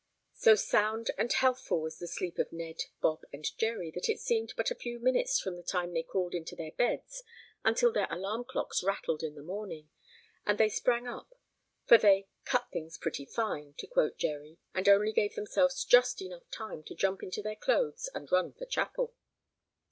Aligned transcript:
So 0.33 0.55
sound 0.55 1.11
and 1.15 1.31
healthful 1.31 1.79
was 1.79 1.99
the 1.99 2.07
sleep 2.07 2.39
of 2.39 2.51
Ned, 2.51 2.85
Bob 3.01 3.21
and 3.31 3.45
Jerry 3.59 3.91
that 3.91 4.09
it 4.09 4.19
seemed 4.19 4.51
but 4.57 4.71
a 4.71 4.73
few 4.73 4.97
minutes 4.97 5.39
from 5.39 5.57
the 5.57 5.61
time 5.61 5.93
they 5.93 6.01
crawled 6.01 6.33
into 6.33 6.55
their 6.55 6.71
beds 6.71 7.21
until 7.63 7.91
their 7.91 8.07
alarm 8.11 8.45
clocks 8.45 8.81
rattled 8.81 9.21
in 9.21 9.35
the 9.35 9.43
morning, 9.43 9.91
and 10.43 10.57
they 10.57 10.69
sprang 10.69 11.05
up. 11.07 11.35
For 11.85 11.99
they 11.99 12.29
"cut 12.45 12.67
things 12.73 12.97
pretty 12.97 13.25
fine," 13.27 13.75
to 13.77 13.85
quote 13.85 14.17
Jerry, 14.17 14.57
and 14.73 14.89
only 14.89 15.11
gave 15.13 15.35
themselves 15.35 15.85
just 15.85 16.19
enough 16.19 16.49
time 16.49 16.81
to 16.85 16.95
jump 16.95 17.21
into 17.21 17.43
their 17.43 17.55
clothes 17.55 18.09
and 18.15 18.31
run 18.31 18.53
for 18.53 18.65
chapel. 18.65 19.13